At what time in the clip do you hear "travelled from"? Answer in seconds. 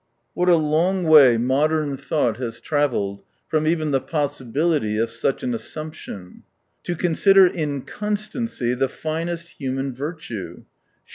2.59-3.67